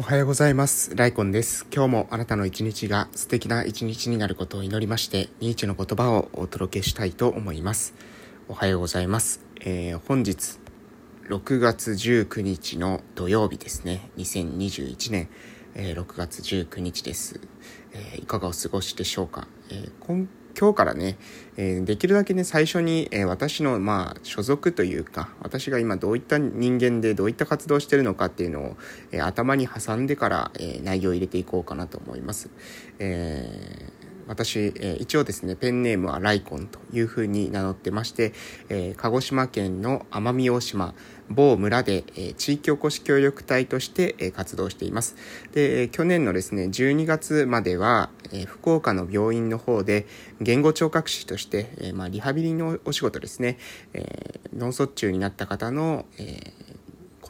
[0.00, 0.96] おはようございます。
[0.96, 1.68] ライコンです。
[1.72, 7.94] 今日もあなたの一日が素敵な一日になることを祈りまして、ニーチェの言葉をお届けしたいと思います。
[8.48, 9.46] おはようございます。
[9.60, 10.58] えー本日、
[11.28, 14.10] 6月19日の土曜日ですね。
[14.16, 15.28] 2021年、
[15.76, 17.40] えー6月19日です、
[17.92, 19.46] えーいかがお過ごしでしょうか。
[19.70, 21.16] えー今今日からね、
[21.56, 28.76] えーできるだけね、最初に、えー私の、まあ、所属というか、私が今どういった人間でどういった活動をしてるのかっていうのを、
[29.12, 32.48] えー頭に挟んでから、えー内容を入れていこうかなと思います。
[32.98, 38.32] えー私、えー一応ですね、ペンネームはライコンというふうに名乗ってまして、
[38.68, 40.94] えー鹿児島県の奄美大島、
[41.28, 45.16] 某村で、えー地域おこし協力隊として、えー活動しています。
[45.52, 50.06] で、去年のですね、12月までは、えー福岡の病院の方で、
[50.40, 53.58] 言語聴覚士として、えーまあ、リハビリのお仕事ですね、
[53.92, 56.74] えー脳卒中になった方の、えー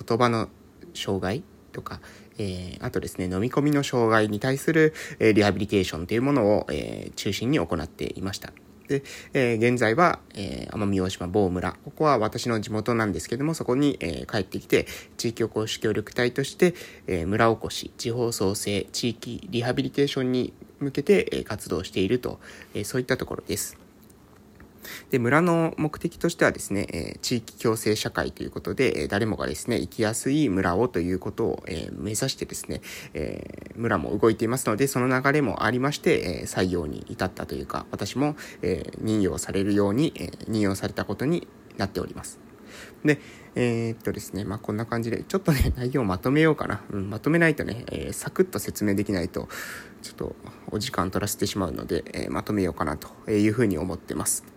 [0.06, 0.48] 言葉の
[0.92, 2.00] 障害とか、
[2.38, 8.52] えーあとですね、飲み込みの障害に対する、えーリハビリテーションというものを、えー中心に行っていました。
[8.88, 11.76] で、えー現在は、えー奄美大島某村。
[11.84, 16.74] ここは私の地元なんですけども、そこに、えー帰ってきて、地域おこし協力隊として、
[17.06, 22.40] えー村おこし、地方創生、地域リハビリテーションに向けて、えー活動していると、
[22.74, 23.83] えーそういったところです。
[25.10, 32.80] で、村の目的としてはですね、え地域共生社会ということで、え誰もがですね、生きやすい村をということを、え目指してですね、
[33.14, 42.44] え村も動いていますので、その流れもありまして、え採用に至ったというか、私も、え任用されるように、え任用されたことになっております。
[43.04, 43.20] で、
[43.54, 46.82] えーっとですね、まあ、こんな感じで、ちょっとね、 内容をまとめようかな。
[46.90, 49.48] うん、まとめないとね、えーサクッと説明できないと、
[50.02, 50.36] ちょっと
[50.70, 54.53] お時間取らせてしまうので、えーまとめようかなというふうに思ってます。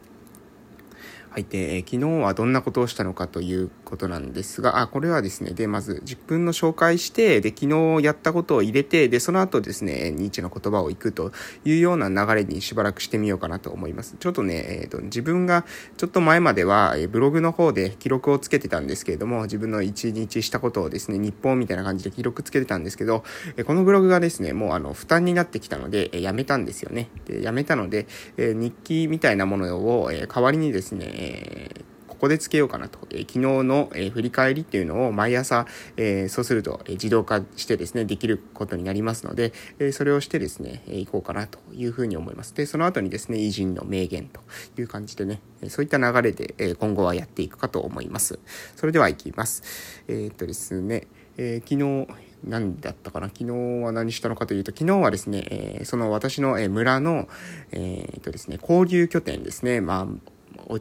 [1.37, 1.45] はい。
[1.45, 11.31] で、えー昨日はどんなことをしたのかということなんですが、あ、これはですね、で、まず自分の紹介して、で、昨日やったことを入れて、で、その後ですね、ニーチェの言葉を行くと
[11.63, 14.17] いうような流れにしばらくしてみようかなと思います。
[14.19, 15.65] ちょっとね、えーと、自分が
[15.95, 23.23] ちょっと前までは、えブログの方で記録をつけてたんですけれども、自分の一日したことをですね、日報みたいな感じで記録つけてたんですけど、
[23.55, 27.09] えこのブログがですね、もうあの、負担になってきたので、えやめたんですよね。
[27.25, 31.69] で、やめたので、え日記みたいなものを、え代わりにですね、
[32.17, 32.99] ここでつけようかなと。
[33.11, 35.67] えー昨日の、えー振り返りっていうのを毎朝、
[35.97, 42.55] えーそうすると、えー自動化してですね、できることになりますので、えーそれをしてですね、えーいこうかなというふうに思います。
[42.55, 44.41] で、その後にですね、偉人の名言と
[44.79, 48.39] いう感じでね、えーそういった流れで、えー今後はやっていくかと思います。
[48.75, 50.03] それでは行きます。
[50.07, 51.07] えーっとですね、
[51.37, 52.07] えー昨日、
[52.43, 53.27] 何だったかな？
[53.27, 53.51] 昨日
[53.83, 57.27] は何したのかというと、昨日はですね、えーその私のえ村の、
[57.71, 60.31] えーっとですね、交流拠点ですね、まあ、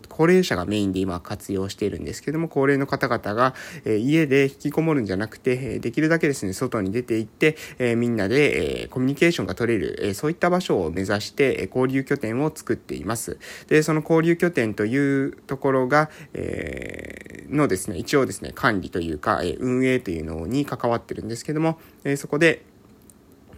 [0.08, 3.54] 高齢者がメインで今活用しているんですけども、高齢の方々が、
[3.84, 13.38] え家で引きこもるんじゃなくて、できるだけですね、外に出て行って、えみんなで、えコミュニケーションが取れる、えそういった場所を目指して、え交流拠点を作っています。
[13.68, 22.62] で、その交流拠点というところが、えのですね、一応ですね、管理というか、え運営というのに関わってるんですけども、えそこで、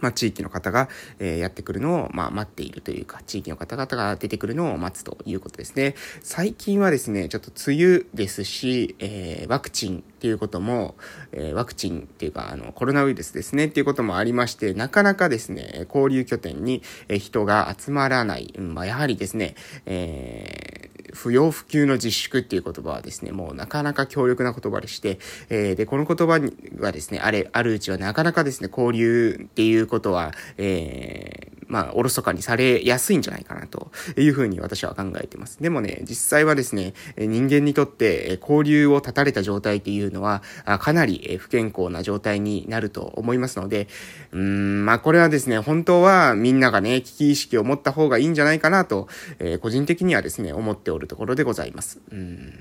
[0.01, 0.89] まあ、地域の方が、
[1.19, 5.95] えーやってくるのを、まあ、待っているというか、地域の方々が出てくるのを待つということですね。
[6.21, 10.95] 最近はですね、ちょっと梅雨ですし、えーワクチンっていうことも、
[11.31, 18.53] えーワクチンっていうか、あの、コロナウイルスですねっていうこともありまして、なかなかですね、交流拠点にえ人が集まらない。
[18.57, 19.55] まあ、やはりですね、
[19.85, 20.78] えー
[21.21, 25.19] 不要不急の自粛っていう言葉はですね、もうなかなか強力な言葉でして、
[25.49, 35.61] えーで、この言葉にはですね、あれ、あるうちはなかなかですね、交流っていうことは、えーまあ、おろそかにされやすいんじゃないかなというふうに私は考えてます。
[35.61, 40.41] でもね、実際はですね、人間にとって交流を断たれた状態っていうのは、
[40.79, 43.87] かなり不健康な状態になると思いますので、
[44.31, 51.99] うーん、まあ、これはですね、本当はみんながね、危機意識を持った方がいいんじゃないかなと、えー個人的にはですね、思っておるところでございます。
[52.11, 52.53] うん、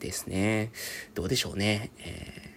[0.00, 0.72] ですね。
[1.14, 1.90] どうでしょうね。
[2.00, 2.49] えー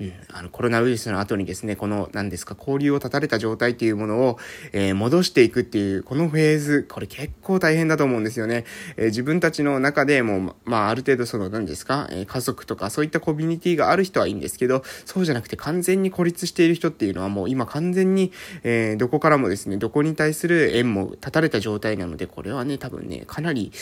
[0.00, 4.38] うん、あのコロナウイルスの後にですね、この何ですか、交流を断たれた状態っていうものを、
[4.72, 8.64] えー戻していくっていう、このフェーズ、これ結構大変だと思うんですよね。
[8.96, 18.32] えー自分たちの中でも、まあ、ある程度その何ですか、えー家族とかそういったコミュニティがある人はいいんですけど、そうじゃなくて完全に孤立している人っていうのはもう今完全に、
[18.62, 23.72] えどこからもですね、どこに対する縁も断たれた状態なので、これはね、多分ね、かなり、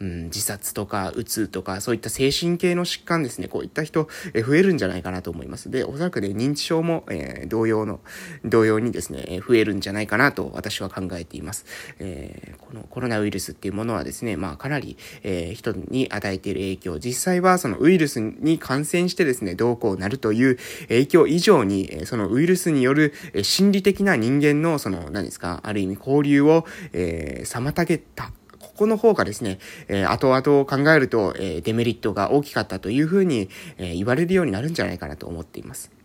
[0.00, 5.67] うん、自殺とか、うつとか、そういった精神系の疾患ですね、こういった人、え増えるんじゃないかなと思います。。
[5.70, 8.00] で、おそらくね、認知症も、えー、同様の、
[8.44, 11.66] 同様にですね、増えるんじゃないかなと私は考えています。
[11.98, 23.12] えー、このコロナウイルスっていうものはですね、まあかなり、えー、人に与えている影響、実際はそのウイルスに感染してですね、どうこうなるという影響以上に、そのウイルスによる
[23.42, 28.32] 心理的な人間のその、何ですか、ある意味交流を、えー、妨げた
[28.78, 29.58] この方がですね、
[29.88, 35.97] えー、後々考えると、え、デメリットが大きかったというふうに、え、言われるようになるんじゃないかなと思っています。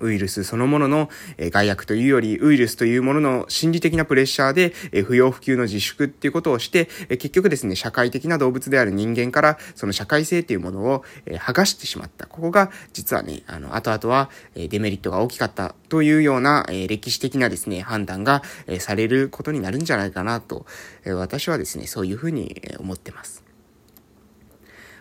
[0.00, 1.08] ウイルスそのものの、
[1.38, 4.72] え害悪というより、ウイルスというものの心理的なプレッシャーで、
[5.04, 12.26] 不要不急の自粛っていうことをして、結局ですね、社会的な動物である人間から、その社会性っていうものを、剥がしてしまった。
[12.26, 18.42] ここが、実はね、あの、後々は、デメリットが大きかったというような、歴史的なですね、判断が、
[18.78, 20.66] されることになるんじゃないかなと、
[21.06, 23.45] 私はですね、そういうふうに思ってます。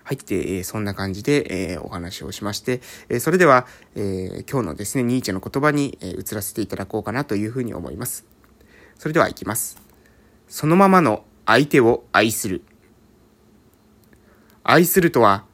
[0.05, 2.79] 入って、えそんな感じで、えお話をしまして、
[3.09, 3.65] えそれでは、
[3.95, 8.25] え今日のですね、ニーチェの言葉に、え移らせていただこうかなというふうに思います。
[8.99, 9.81] それでは行きます。
[10.47, 12.61] そのままの相手を愛する。
[14.63, 15.45] 愛するとは、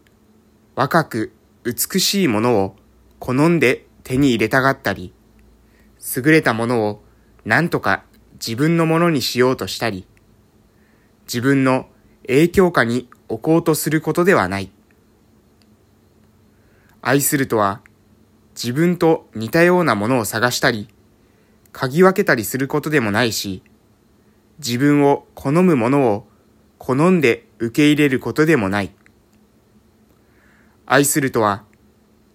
[0.75, 1.31] 若く
[1.63, 2.75] 美しいものを
[3.19, 5.13] 好んで手に入れたがったり、
[6.15, 7.03] 優れたものを
[7.45, 10.05] 何とか自分のものにしようとしたり、
[11.23, 11.87] 自分の
[12.27, 14.71] 影響下に置こうとすることではない。
[17.01, 17.81] 愛するとは、
[18.55, 20.87] 自分と似たようなものを探したり、
[21.73, 23.63] 嗅ぎ分けたりすることでもないし、
[24.59, 26.27] 自分を好むものを
[26.77, 28.91] 好んで受け入れることでもない。
[30.85, 31.63] 愛するとは、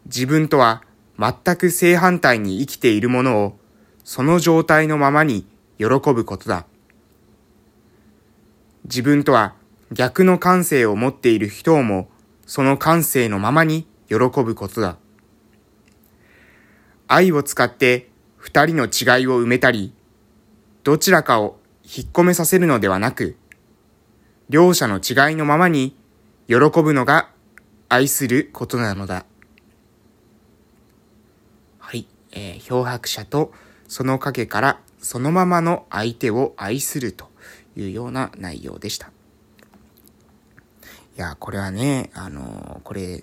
[0.07, 0.83] 自分とは
[1.19, 3.59] 全く正反対に生きているものを、
[4.03, 5.47] その状態のままに
[5.79, 6.65] 喜ぶことだ。
[8.85, 9.56] 自分とは
[9.93, 12.09] 逆の感性を持っている人をも、
[12.47, 14.99] その感性のままに喜ぶことだ。
[17.09, 19.93] 愛を使って二人の違いを埋めたり、
[20.83, 23.37] どちらかを引っ込めさせるのではなく、
[24.49, 25.97] 両者の違いのままに
[26.49, 27.31] 喜ぶのが
[27.89, 29.25] 愛することなのだ。
[31.79, 32.07] はい。
[32.33, 33.53] えー、漂白者と
[33.89, 37.31] その影からそのままの相手を愛すると
[37.77, 39.11] いうような内容でした。
[41.17, 43.23] いや、これはね、あの、これ、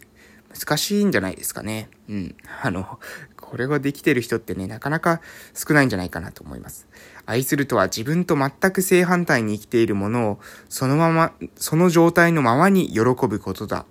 [0.54, 1.90] 難しいんじゃないですかね。
[2.10, 2.36] うん。
[2.64, 3.00] あの、
[3.38, 5.22] これができてる人ってね、なかなか
[5.54, 6.88] 少ないんじゃないかなと思います。
[7.28, 13.86] 愛するとは自分と全く正反対に生きているものを、そのまま、その状態のままに喜ぶことだ。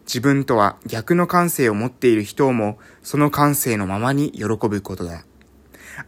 [0.00, 5.24] 自分とは逆の感性を持っている人をも、その感性のままに喜ぶことだ。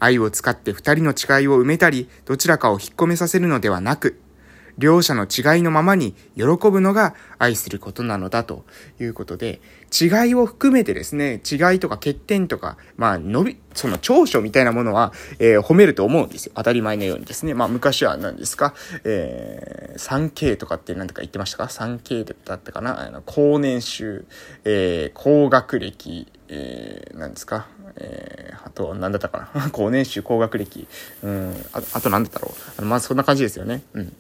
[0.01, 4.19] 愛を使って二人の違いを埋めたり、どちらかを引っ込めさせるのではなく、
[4.81, 8.65] 両者の違いのままに喜ぶのが愛することなのだと
[8.99, 9.61] いうことで、
[9.93, 16.53] 違いを含めてですね、違いとか欠点とか、まあ、伸び、その長所みたいなものは、えー、褒めると思うんですよ。
[16.57, 17.55] 当たり前のようにですね。
[17.55, 18.75] まあ、昔は何ですか、
[19.05, 23.07] えー、3K とかって何とか言ってましたか ?3K だったかな？
[23.07, 24.25] あの高年収、
[24.65, 27.67] えー、高学歴、えー、何ですか？
[27.97, 29.69] えー、あと、何だったかな？
[29.71, 30.87] 高年収、高学歴。
[31.23, 32.85] うん、ああと何だったろう？
[32.85, 33.83] ま、あ、そんな感じですよね。
[33.93, 34.17] うん。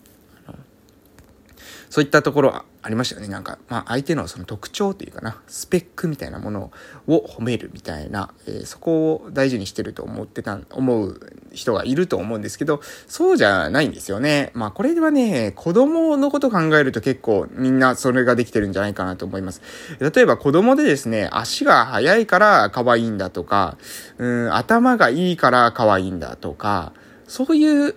[1.90, 3.28] そういったところありましたよね。
[3.28, 6.70] なんか、まあ、相手のその特徴というかな、スペックみたいなもの
[7.08, 11.20] を褒めるみたいな、えー、そこを大事にしてると思ってた、思う
[11.52, 14.52] 人がいると思うんですけど、そうじゃないんですよね。
[14.54, 19.60] まあ、これはね、子供のこと考えると結構みんなそれができてるんじゃないかなと思います。
[19.98, 23.76] 例えば子供でですね、足が速いから可愛いんだとか、
[24.18, 26.92] うん、頭がいいから可愛いんだとか、
[27.26, 27.96] そういう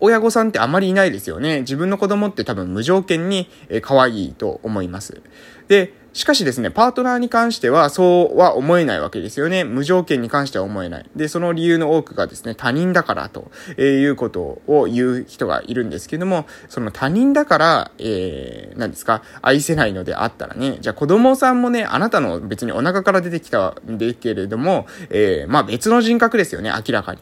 [0.00, 1.60] 親御さんってあまりいないですよね。
[1.60, 3.48] 自分の子供って多分無条件に
[3.82, 5.22] 可愛いと思います。
[5.68, 9.62] で、しかしですね、パートナーに関してはそうは思えないわけですよね。
[9.62, 11.06] 無条件に関しては思えない。
[11.14, 27.20] で、その理由の多くがですね、他人だからと、えいうことを言う人がいるんですけども、その他人だから、えー、何ですか、愛せないのであったらね、じゃあ子供さんもね、あなたの別にお腹から出てきたんでけれども、えー、まあ別の人格ですよね、明らかに。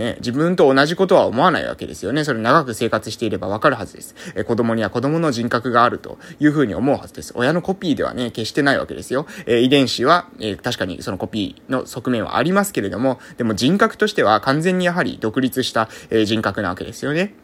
[0.00, 2.24] え自分と同じことは思わないわけですよね。
[2.24, 4.14] それ長く生活していればわかるはずです。
[4.36, 7.32] え子供には子供の人格があるというふうに思うはずです。
[7.34, 9.26] 親のコピーではね、決してないわけですよ。
[9.46, 17.34] え遺伝子は、え確かにそのコピーの側面はありますけれども、でも人格としては完全にやはり独立した、え人格なわけですよね。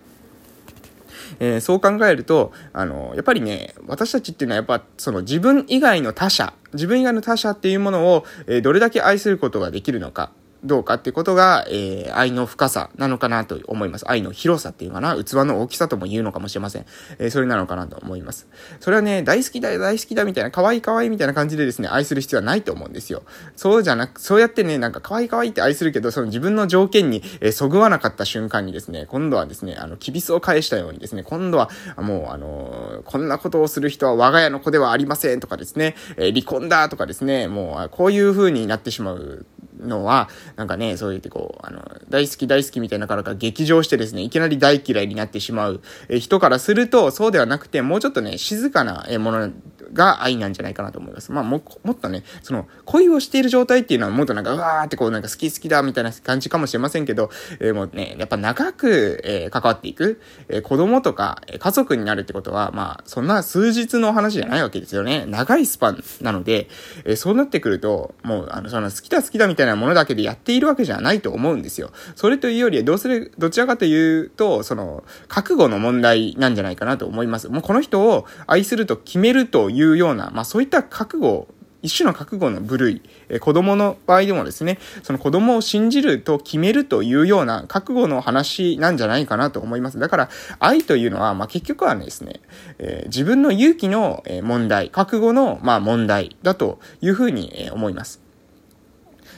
[1.40, 10.30] えー、そう考えると、あの、やっぱりね、私たちっていうのはやっぱ、その自分以外の他者、自分以外の他者っていうものを、えー、どれだけ愛することができるのか、
[10.64, 14.10] どうかっていうことが、えー、愛の深さなのかなと思います。
[14.10, 16.86] 愛の広さっていうかな、器の大きさとも言うのかもしれません。
[17.18, 18.48] えー、それなのかなと思います。
[18.80, 23.22] それはね、大好きだ大好きだみたいな、可愛い可愛いみたいな感じでですね、愛する必要はないと思うんですよ。
[23.56, 39.46] そうじゃなく、そうやってね、なんか可愛い可愛いって愛するけど、その自分の条件に、えー、そぐわなかった瞬間にですね、今度はですね、あの、キビスを返したようにですね、今度は、もう、あのー、こんなことをする人は我が家の子ではありませんとかですね、え離婚だとかですね、もう、こういう風になってしまう
[39.84, 49.50] のは、なんかね、そう言ってこう、あの、大好き大好きみたいなからが激情してですね、いきなり大嫌いになってしまう、人からすると、そうではなくて、もうちょっとね、静かなもの
[49.94, 51.32] が愛なんじゃないかなと思います。
[51.32, 65.24] まあも、もっとね、その、恋をしている状態っていうのはもっとなんか、うわーってこうなんか好き好きだみたいな感じかもしれませんけど、えー、もうね、やっぱ長く、えー、関わっていく、えー、子供とか、え家族になるってことは、まあ、そんな数日の話じゃないわけですよね。
[65.26, 66.68] 長いスパンなので、
[67.04, 71.90] えそうなってくると、もう、あの、その好きだ好きだみたいなものだけでやっているわけじゃないと思うんですよ。
[72.16, 77.48] それというより、どうする、どちらかというと、その、覚悟の問題なんじゃないかなと思います。
[77.48, 81.48] もうこの人を愛すると決めるといういうような、まあそういった覚悟
[81.84, 89.98] 一種の覚悟の部類、え子供の場合でもですね、その子供を信じると決めるというような覚悟の話なんじゃないかなと思います。
[89.98, 92.40] だから、愛というのは、まあ、結局はですね、
[92.78, 98.23] えー、自分の勇気の問題、覚悟の、まあ、問題だというふうに思います。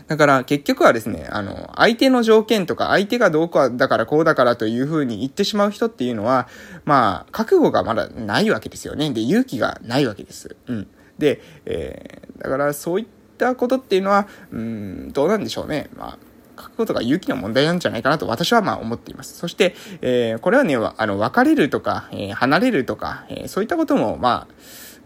[0.06, 6.48] だから結局はですね、あの、相手の条件とか相手がどうかだからこうだからというふうに言ってしまう人っていうのは、
[6.84, 9.10] まあ、覚悟がまだないわけですよね。
[9.10, 10.56] で、勇気がないわけです。
[10.66, 10.88] うん。
[11.18, 13.06] で、えー、だからそういっ
[13.38, 15.88] たことっていうのは、うん、どうなんでしょうね。
[15.96, 16.18] まあ、
[16.56, 19.36] 覚悟とか勇気の問題なんじゃないかなと私はまあ思っています。
[19.36, 24.54] そして、えー、これはね、あの、別れるとか、えー、離れるとか、えー、そういったことも、まあ、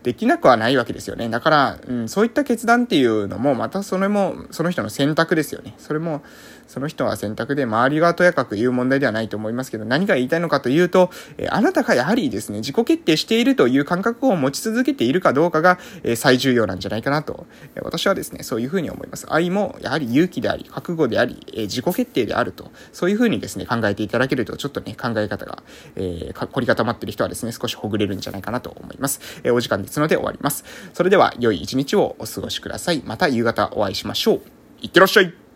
[0.03, 1.29] できなくはないわけですよね。
[1.29, 5.75] だから、うん、そういった決断っていうのも、またそれも、その人の選択ですよね。
[5.79, 6.23] それも、
[6.71, 19.27] その人は選択で、周りがとやかく言う問題ではないと思いますけど、何が言いたいのかというと、えあなたがやはりですね、自己決定しているという感覚を持ち続けているかどうかが、え最重要なんじゃないかなと、え私はですね、そういうふうに思います。
[19.31, 25.65] 愛も、やはり勇気であり、覚悟であり、え自己決定であると、そういうふうにですね、考えていただけると、ちょっとね、考え方が、
[25.97, 29.41] えー、凝り固まっている人はですね、少しほぐれるんじゃないかなと思います。
[29.43, 30.65] えお時間ですので終わります。
[30.95, 33.03] それでは、良い一日をお過ごしください。
[33.05, 34.41] また夕方お会いしましょう。
[34.83, 35.50] いってらっしゃい